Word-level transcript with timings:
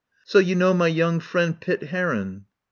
So 0.25 0.39
you 0.39 0.55
know 0.55 0.73
my 0.73 0.87
young 0.87 1.19
friend, 1.19 1.59
Pitt 1.61 1.83
Heron?" 1.83 2.45